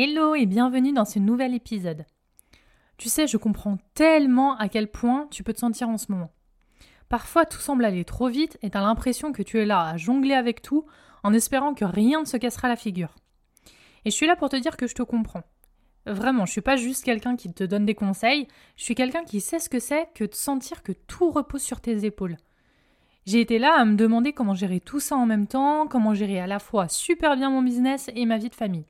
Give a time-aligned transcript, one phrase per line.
[0.00, 2.06] Hello et bienvenue dans ce nouvel épisode.
[2.98, 6.30] Tu sais, je comprends tellement à quel point tu peux te sentir en ce moment.
[7.08, 10.34] Parfois, tout semble aller trop vite et t'as l'impression que tu es là à jongler
[10.34, 10.86] avec tout
[11.24, 13.16] en espérant que rien ne se cassera la figure.
[14.04, 15.42] Et je suis là pour te dire que je te comprends.
[16.06, 18.46] Vraiment, je suis pas juste quelqu'un qui te donne des conseils,
[18.76, 21.80] je suis quelqu'un qui sait ce que c'est que de sentir que tout repose sur
[21.80, 22.36] tes épaules.
[23.26, 26.38] J'ai été là à me demander comment gérer tout ça en même temps, comment gérer
[26.38, 28.86] à la fois super bien mon business et ma vie de famille.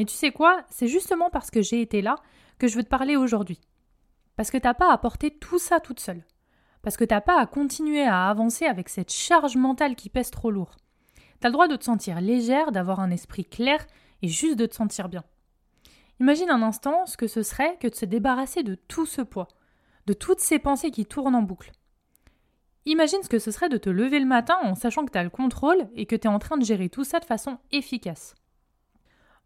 [0.00, 2.16] Mais tu sais quoi C'est justement parce que j'ai été là
[2.58, 3.60] que je veux te parler aujourd'hui.
[4.34, 6.24] Parce que t'as pas à porter tout ça toute seule.
[6.80, 10.50] Parce que t'as pas à continuer à avancer avec cette charge mentale qui pèse trop
[10.50, 10.74] lourd.
[11.38, 13.86] T'as le droit de te sentir légère, d'avoir un esprit clair
[14.22, 15.22] et juste de te sentir bien.
[16.18, 19.48] Imagine un instant ce que ce serait que de se débarrasser de tout ce poids,
[20.06, 21.72] de toutes ces pensées qui tournent en boucle.
[22.86, 25.24] Imagine ce que ce serait de te lever le matin en sachant que tu as
[25.24, 28.34] le contrôle et que tu es en train de gérer tout ça de façon efficace.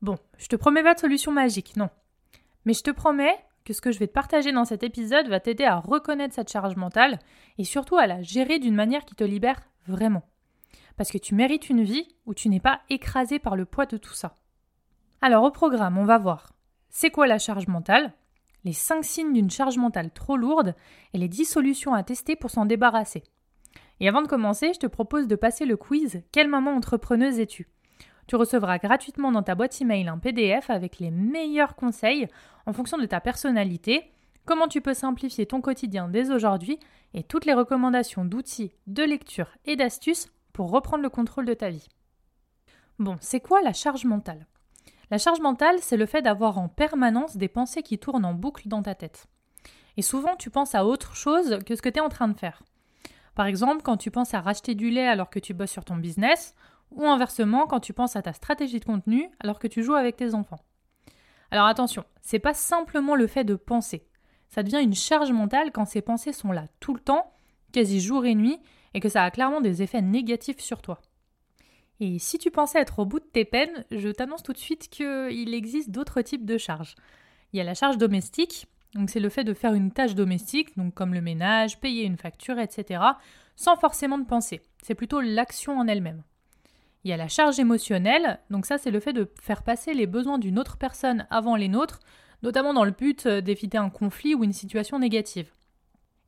[0.04, 1.88] Bon, je te promets pas de solution magique, non.
[2.66, 5.40] Mais je te promets que ce que je vais te partager dans cet épisode va
[5.40, 7.18] t'aider à reconnaître cette charge mentale
[7.56, 10.28] et surtout à la gérer d'une manière qui te libère vraiment.
[10.98, 13.96] Parce que tu mérites une vie où tu n'es pas écrasé par le poids de
[13.96, 14.34] tout ça.
[15.22, 16.52] Alors au programme, on va voir
[16.90, 18.12] c'est quoi la charge mentale,
[18.64, 20.74] les 5 signes d'une charge mentale trop lourde
[21.14, 23.22] et les 10 solutions à tester pour s'en débarrasser.
[24.00, 27.70] Et avant de commencer, je te propose de passer le quiz Quelle maman entrepreneuse es-tu?
[28.26, 32.28] Tu recevras gratuitement dans ta boîte email un PDF avec les meilleurs conseils
[32.66, 34.10] en fonction de ta personnalité,
[34.46, 36.78] comment tu peux simplifier ton quotidien dès aujourd'hui
[37.12, 41.70] et toutes les recommandations d'outils, de lecture et d'astuces pour reprendre le contrôle de ta
[41.70, 41.88] vie.
[42.98, 44.46] Bon, c'est quoi la charge mentale?
[45.10, 48.68] La charge mentale, c'est le fait d'avoir en permanence des pensées qui tournent en boucle
[48.68, 49.26] dans ta tête.
[49.96, 52.38] Et souvent, tu penses à autre chose que ce que tu es en train de
[52.38, 52.62] faire.
[53.34, 55.96] Par exemple, quand tu penses à racheter du lait alors que tu bosses sur ton
[55.96, 56.54] business,
[56.96, 60.16] ou inversement, quand tu penses à ta stratégie de contenu alors que tu joues avec
[60.16, 60.60] tes enfants.
[61.50, 64.06] Alors attention, c'est pas simplement le fait de penser.
[64.48, 67.32] Ça devient une charge mentale quand ces pensées sont là tout le temps,
[67.72, 68.58] quasi jour et nuit,
[68.94, 71.00] et que ça a clairement des effets négatifs sur toi.
[72.00, 74.88] Et si tu pensais être au bout de tes peines, je t'annonce tout de suite
[74.88, 76.94] qu'il existe d'autres types de charges.
[77.52, 80.76] Il y a la charge domestique, donc c'est le fait de faire une tâche domestique,
[80.76, 83.00] donc comme le ménage, payer une facture, etc.,
[83.56, 84.62] sans forcément de penser.
[84.82, 86.22] C'est plutôt l'action en elle-même.
[87.04, 90.06] Il y a la charge émotionnelle, donc ça c'est le fait de faire passer les
[90.06, 92.00] besoins d'une autre personne avant les nôtres,
[92.42, 95.52] notamment dans le but d'éviter un conflit ou une situation négative.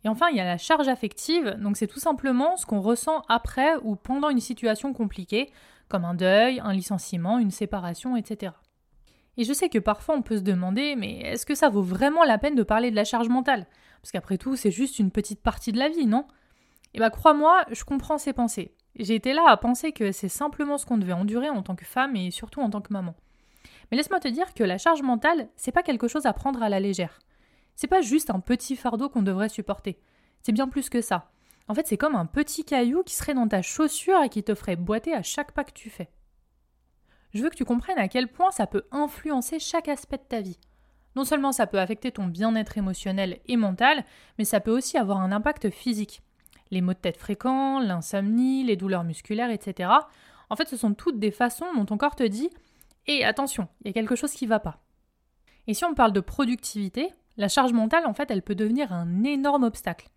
[0.05, 3.23] Et enfin, il y a la charge affective, donc c'est tout simplement ce qu'on ressent
[3.29, 5.51] après ou pendant une situation compliquée,
[5.89, 8.53] comme un deuil, un licenciement, une séparation, etc.
[9.39, 12.23] Et je sais que parfois on peut se demander, mais est-ce que ça vaut vraiment
[12.23, 13.67] la peine de parler de la charge mentale?
[14.03, 16.27] Parce qu'après tout, c'est juste une petite partie de la vie, non?
[16.95, 18.76] Eh bien, crois-moi, je comprends ces pensées.
[18.99, 21.85] J'ai été là à penser que c'est simplement ce qu'on devait endurer en tant que
[21.85, 23.15] femme et surtout en tant que maman.
[23.91, 26.69] Mais laisse-moi te dire que la charge mentale, c'est pas quelque chose à prendre à
[26.69, 27.19] la légère.
[27.75, 30.01] C'est pas juste un petit fardeau qu'on devrait supporter.
[30.43, 31.31] C'est bien plus que ça.
[31.69, 34.55] En fait, c'est comme un petit caillou qui serait dans ta chaussure et qui te
[34.55, 36.09] ferait boiter à chaque pas que tu fais.
[37.35, 40.41] Je veux que tu comprennes à quel point ça peut influencer chaque aspect de ta
[40.41, 40.59] vie.
[41.17, 44.05] Non seulement ça peut affecter ton bien-être émotionnel et mental,
[44.39, 46.23] mais ça peut aussi avoir un impact physique.
[46.71, 49.91] Les maux de tête fréquents, l'insomnie, les douleurs musculaires, etc.
[50.51, 52.51] En fait, ce sont toutes des façons dont ton corps te dit
[53.07, 54.83] Et attention, il y a quelque chose qui ne va pas.
[55.67, 59.25] Et si on parle de productivité, la charge mentale, en fait, elle peut devenir un
[59.25, 60.09] énorme obstacle.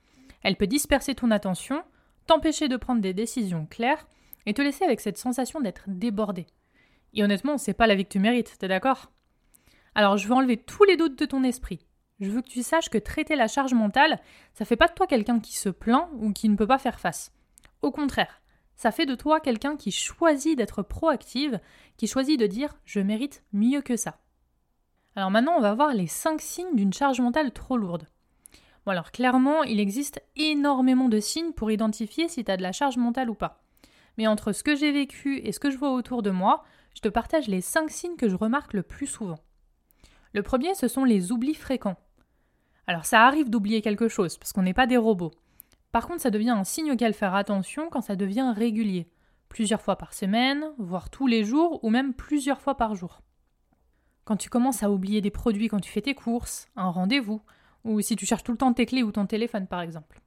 [0.43, 1.83] Elle peut disperser ton attention,
[2.27, 4.07] t'empêcher de prendre des décisions claires
[4.45, 6.47] et te laisser avec cette sensation d'être débordé.
[7.13, 9.11] Et honnêtement, c'est pas la vie que tu mérites, t'es d'accord?
[9.95, 11.79] Alors, je veux enlever tous les doutes de ton esprit.
[12.19, 14.19] Je veux que tu saches que traiter la charge mentale,
[14.53, 16.99] ça fait pas de toi quelqu'un qui se plaint ou qui ne peut pas faire
[16.99, 17.31] face.
[17.81, 18.41] Au contraire,
[18.75, 21.59] ça fait de toi quelqu'un qui choisit d'être proactive,
[21.97, 24.19] qui choisit de dire je mérite mieux que ça.
[25.15, 28.07] Alors maintenant, on va voir les 5 signes d'une charge mentale trop lourde.
[28.85, 32.71] Bon alors clairement, il existe énormément de signes pour identifier si tu as de la
[32.73, 33.61] charge mentale ou pas.
[34.17, 36.63] Mais entre ce que j'ai vécu et ce que je vois autour de moi,
[36.95, 39.39] je te partage les 5 signes que je remarque le plus souvent.
[40.33, 41.97] Le premier, ce sont les oublis fréquents.
[42.89, 45.29] Alors ça arrive d'oublier quelque chose, parce qu'on n'est pas des robots.
[45.91, 49.07] Par contre, ça devient un signe auquel faire attention quand ça devient régulier,
[49.47, 53.21] plusieurs fois par semaine, voire tous les jours, ou même plusieurs fois par jour.
[54.23, 57.43] quand tu commences à oublier des produits quand tu fais tes courses, un rendez-vous,
[57.83, 60.21] ou si tu cherches tout le temps tes clés ou ton téléphone par exemple.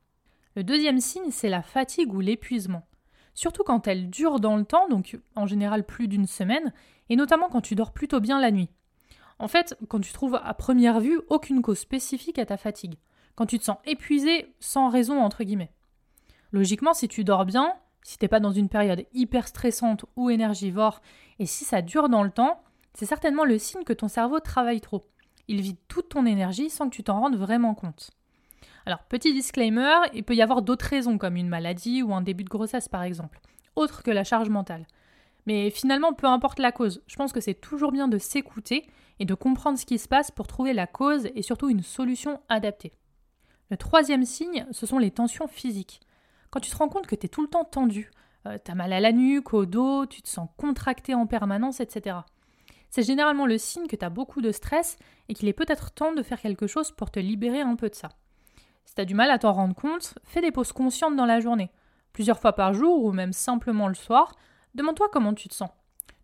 [0.54, 2.86] Le deuxième signe, c'est la fatigue ou l'épuisement.
[3.34, 6.72] Surtout quand elle dure dans le temps, donc en général plus d'une semaine,
[7.08, 8.70] et notamment quand tu dors plutôt bien la nuit.
[9.42, 12.94] En fait, quand tu trouves à première vue aucune cause spécifique à ta fatigue,
[13.34, 15.72] quand tu te sens épuisé sans raison entre guillemets.
[16.52, 17.74] Logiquement, si tu dors bien,
[18.04, 21.02] si t'es pas dans une période hyper stressante ou énergivore,
[21.40, 22.62] et si ça dure dans le temps,
[22.94, 25.08] c'est certainement le signe que ton cerveau travaille trop.
[25.48, 28.12] Il vide toute ton énergie sans que tu t'en rendes vraiment compte.
[28.86, 32.44] Alors, petit disclaimer, il peut y avoir d'autres raisons comme une maladie ou un début
[32.44, 33.40] de grossesse par exemple,
[33.74, 34.86] autre que la charge mentale.
[35.46, 38.86] Mais finalement, peu importe la cause, je pense que c'est toujours bien de s'écouter
[39.18, 42.40] et de comprendre ce qui se passe pour trouver la cause et surtout une solution
[42.48, 42.92] adaptée.
[43.70, 46.00] Le troisième signe, ce sont les tensions physiques.
[46.50, 48.10] Quand tu te rends compte que tu es tout le temps tendu,
[48.46, 51.80] euh, tu as mal à la nuque, au dos, tu te sens contracté en permanence,
[51.80, 52.16] etc.
[52.90, 54.98] C'est généralement le signe que tu as beaucoup de stress
[55.28, 57.94] et qu'il est peut-être temps de faire quelque chose pour te libérer un peu de
[57.94, 58.10] ça.
[58.84, 61.40] Si tu as du mal à t'en rendre compte, fais des pauses conscientes dans la
[61.40, 61.70] journée.
[62.12, 64.34] Plusieurs fois par jour ou même simplement le soir,
[64.74, 65.70] demande-toi comment tu te sens.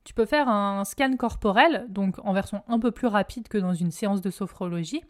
[0.05, 3.75] Tu peux faire un scan corporel, donc en version un peu plus rapide que dans
[3.75, 5.03] une séance de sophrologie.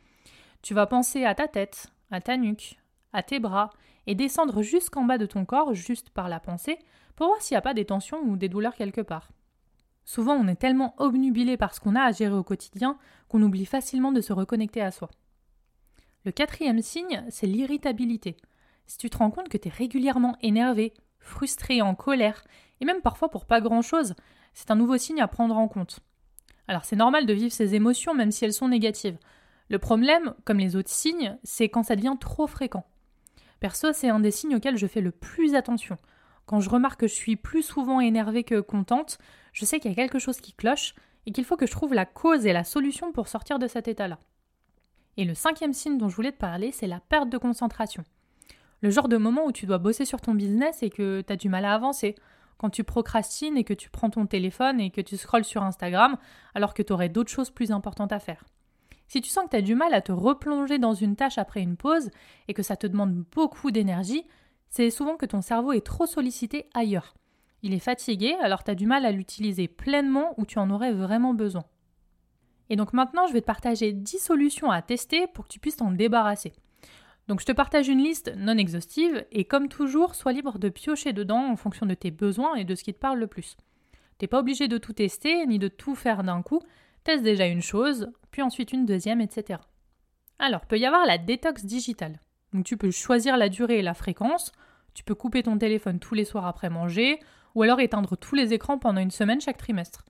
[0.62, 2.78] Tu vas penser à ta tête, à ta nuque,
[3.12, 3.70] à tes bras,
[4.06, 6.78] et descendre jusqu'en bas de ton corps, juste par la pensée,
[7.14, 9.30] pour voir s'il n'y a pas des tensions ou des douleurs quelque part.
[10.04, 12.98] Souvent, on est tellement obnubilé par ce qu'on a à gérer au quotidien
[13.28, 15.10] qu'on oublie facilement de se reconnecter à soi.
[16.24, 18.36] Le quatrième signe, c'est l'irritabilité.
[18.86, 20.94] Si tu te rends compte que tu es régulièrement énervé,
[21.28, 22.44] frustré, en colère,
[22.80, 24.14] et même parfois pour pas grand-chose,
[24.54, 26.00] c'est un nouveau signe à prendre en compte.
[26.66, 29.18] Alors c'est normal de vivre ces émotions même si elles sont négatives.
[29.68, 32.86] Le problème, comme les autres signes, c'est quand ça devient trop fréquent.
[33.60, 35.96] Perso, c'est un des signes auxquels je fais le plus attention.
[36.46, 39.18] Quand je remarque que je suis plus souvent énervée que contente,
[39.52, 40.94] je sais qu'il y a quelque chose qui cloche
[41.26, 43.88] et qu'il faut que je trouve la cause et la solution pour sortir de cet
[43.88, 44.18] état-là.
[45.18, 48.04] Et le cinquième signe dont je voulais te parler, c'est la perte de concentration.
[48.80, 51.36] Le genre de moment où tu dois bosser sur ton business et que tu as
[51.36, 52.14] du mal à avancer.
[52.58, 56.16] Quand tu procrastines et que tu prends ton téléphone et que tu scrolles sur Instagram
[56.54, 58.44] alors que tu aurais d'autres choses plus importantes à faire.
[59.06, 61.62] Si tu sens que tu as du mal à te replonger dans une tâche après
[61.62, 62.10] une pause
[62.46, 64.26] et que ça te demande beaucoup d'énergie,
[64.68, 67.14] c'est souvent que ton cerveau est trop sollicité ailleurs.
[67.62, 70.92] Il est fatigué, alors tu as du mal à l'utiliser pleinement où tu en aurais
[70.92, 71.64] vraiment besoin.
[72.70, 75.76] Et donc maintenant, je vais te partager 10 solutions à tester pour que tu puisses
[75.76, 76.52] t'en débarrasser.
[77.28, 81.12] Donc je te partage une liste non exhaustive et comme toujours, sois libre de piocher
[81.12, 83.56] dedans en fonction de tes besoins et de ce qui te parle le plus.
[84.16, 86.60] T'es pas obligé de tout tester ni de tout faire d'un coup.
[87.04, 89.60] Teste déjà une chose, puis ensuite une deuxième, etc.
[90.38, 92.18] Alors, peut y avoir la détox digitale.
[92.52, 94.52] Donc tu peux choisir la durée et la fréquence,
[94.94, 97.20] tu peux couper ton téléphone tous les soirs après manger,
[97.54, 100.04] ou alors éteindre tous les écrans pendant une semaine chaque trimestre.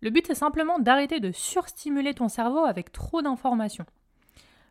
[0.00, 3.86] Le but est simplement d'arrêter de surstimuler ton cerveau avec trop d'informations.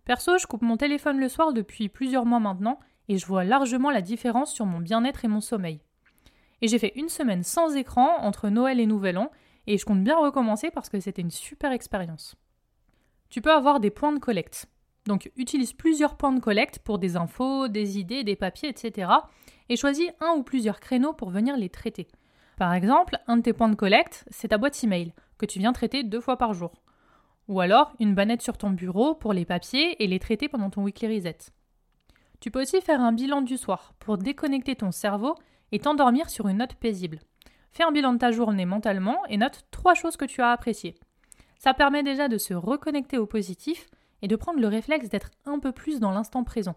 [0.08, 3.92] Perso, je coupe mon téléphone le soir depuis plusieurs mois maintenant et je vois largement
[3.92, 5.82] la différence sur mon bien-être et mon sommeil.
[6.62, 9.30] Et j'ai fait une semaine sans écran entre Noël et Nouvel An
[9.68, 12.38] et je compte bien recommencer parce que c'était une super expérience.
[13.30, 14.68] Tu peux avoir des points de collecte.
[15.08, 19.12] Donc utilise plusieurs points de collecte pour des infos, des idées, des papiers, etc.
[19.68, 22.08] Et choisis un ou plusieurs créneaux pour venir les traiter.
[22.56, 25.74] Par exemple, un de tes points de collecte, c'est ta boîte email, que tu viens
[25.74, 26.82] traiter deux fois par jour.
[27.48, 30.84] Ou alors une bannette sur ton bureau pour les papiers et les traiter pendant ton
[30.84, 31.38] weekly reset.
[32.40, 35.36] Tu peux aussi faire un bilan du soir pour déconnecter ton cerveau
[35.72, 37.20] et t'endormir sur une note paisible.
[37.72, 40.96] Fais un bilan de ta journée mentalement et note trois choses que tu as appréciées.
[41.58, 43.88] Ça permet déjà de se reconnecter au positif
[44.22, 46.76] et de prendre le réflexe d'être un peu plus dans l'instant présent.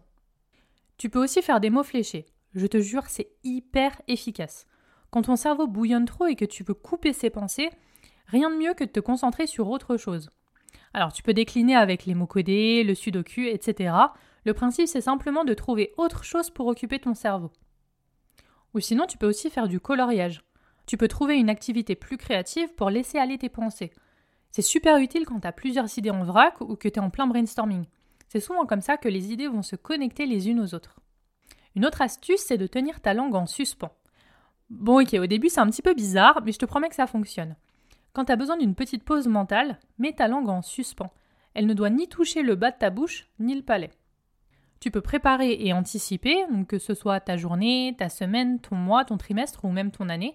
[0.98, 2.26] Tu peux aussi faire des mots fléchés.
[2.54, 4.66] Je te jure, c'est hyper efficace.
[5.10, 7.70] Quand ton cerveau bouillonne trop et que tu veux couper ses pensées,
[8.26, 10.30] rien de mieux que de te concentrer sur autre chose.
[10.92, 13.94] Alors tu peux décliner avec les mots codés, le sudoku, etc.
[14.44, 17.50] Le principe c'est simplement de trouver autre chose pour occuper ton cerveau.
[18.75, 20.42] Ou sinon tu peux aussi faire du coloriage.
[20.87, 23.92] Tu peux trouver une activité plus créative pour laisser aller tes pensées.
[24.50, 27.11] C'est super utile quand tu as plusieurs idées en vrac ou que tu es en
[27.11, 27.85] plein brainstorming.
[28.28, 31.00] C'est souvent comme ça que les idées vont se connecter les unes aux autres.
[31.76, 33.92] Une autre astuce, c'est de tenir ta langue en suspens.
[34.70, 37.06] Bon, ok, au début c'est un petit peu bizarre, mais je te promets que ça
[37.06, 37.56] fonctionne.
[38.12, 41.12] Quand tu as besoin d'une petite pause mentale, mets ta langue en suspens.
[41.55, 43.90] Elle ne doit ni toucher le bas de ta bouche, ni le palais.
[44.81, 46.37] Tu peux préparer et anticiper,
[46.69, 50.35] que ce soit ta journée, ta semaine, ton mois, ton trimestre ou même ton année,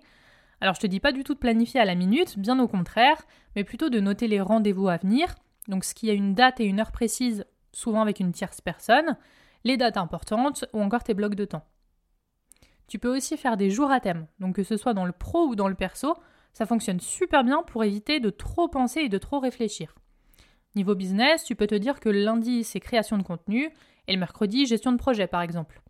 [0.61, 3.21] alors je te dis pas du tout de planifier à la minute, bien au contraire,
[3.55, 5.35] mais plutôt de noter les rendez-vous à venir,
[5.67, 9.17] donc ce qui a une date et une heure précise, souvent avec une tierce personne,
[9.63, 11.65] les dates importantes ou encore tes blocs de temps.
[12.87, 15.47] Tu peux aussi faire des jours à thème, donc que ce soit dans le pro
[15.47, 16.15] ou dans le perso,
[16.55, 19.93] ça fonctionne super bien pour éviter de trop penser et de trop réfléchir.
[20.77, 23.69] Niveau business, tu peux te dire que le lundi, c'est création de contenu
[24.07, 25.81] et le mercredi, gestion de projet, par exemple.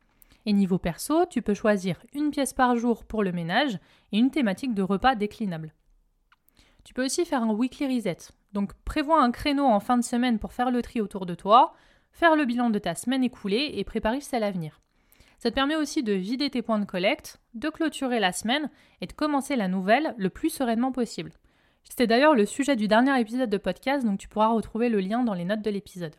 [0.47, 3.77] Et niveau perso, tu peux choisir une pièce par jour pour le ménage
[4.11, 5.71] et une thématique de repas déclinable.
[6.83, 8.33] Tu peux aussi faire un weekly reset.
[8.51, 11.75] Donc prévois un créneau en fin de semaine pour faire le tri autour de toi,
[12.11, 14.81] faire le bilan de ta semaine écoulée et préparer celle à venir.
[15.39, 18.69] Ça te permet aussi de vider tes points de collecte, de clôturer la semaine
[19.01, 21.31] et de commencer la nouvelle le plus sereinement possible.
[21.83, 25.23] C'était d'ailleurs le sujet du dernier épisode de podcast, donc tu pourras retrouver le lien
[25.23, 26.15] dans les notes de l'épisode.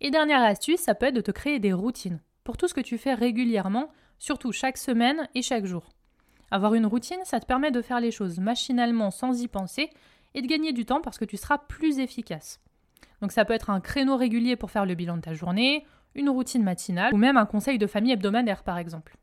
[0.00, 2.80] Et dernière astuce, ça peut être de te créer des routines pour tout ce que
[2.80, 5.88] tu fais régulièrement, surtout chaque semaine et chaque jour.
[6.50, 9.90] Avoir une routine, ça te permet de faire les choses machinalement sans y penser
[10.34, 12.60] et de gagner du temps parce que tu seras plus efficace.
[13.20, 16.30] Donc ça peut être un créneau régulier pour faire le bilan de ta journée, une
[16.30, 19.16] routine matinale ou même un conseil de famille hebdomadaire par exemple.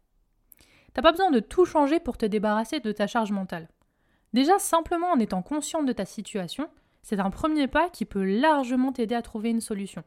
[0.93, 3.67] T'as pas besoin de tout changer pour te débarrasser de ta charge mentale.
[4.33, 6.69] Déjà simplement en étant consciente de ta situation,
[7.01, 10.03] c'est un premier pas qui peut largement t'aider à trouver une solution.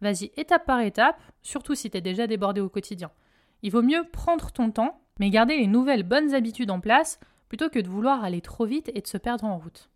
[0.00, 3.10] Vas-y étape par étape, surtout si t'es déjà débordé au quotidien.
[3.62, 7.18] Il vaut mieux prendre ton temps mais garder les nouvelles bonnes habitudes en place
[7.48, 9.90] plutôt que de vouloir aller trop vite et de se perdre en route.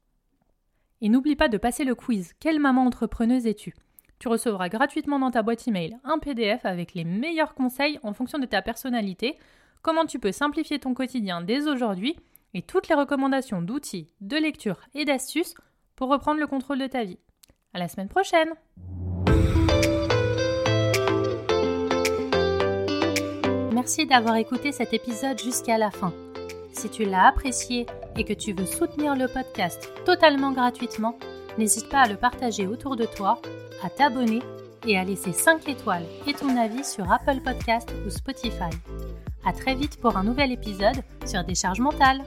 [1.01, 3.75] Et n'oublie pas de passer le quiz Quelle maman entrepreneuse es-tu?
[4.23, 8.39] Tu recevras gratuitement dans ta boîte email un PDF avec les meilleurs conseils en fonction
[8.39, 9.37] de ta personnalité,
[9.83, 12.15] comment tu peux simplifier ton quotidien dès aujourd'hui
[12.55, 15.55] et toutes les recommandations d'outils, de lecture et d'astuces
[15.97, 17.19] pour reprendre le contrôle de ta vie.
[17.75, 18.53] À la semaine prochaine!
[23.75, 26.15] Merci d'avoir écouté cet épisode jusqu'à la fin.
[26.73, 27.87] Si tu l'as apprécié
[28.17, 31.19] et que tu veux soutenir le podcast totalement gratuitement,
[31.59, 33.41] n'hésite pas à le partager autour de toi,
[33.83, 34.43] à t'abonner
[34.87, 38.71] et à laisser 5 étoiles et ton avis sur Apple Podcast ou Spotify.
[39.45, 42.23] À très vite pour un nouvel épisode sur Décharge mentale.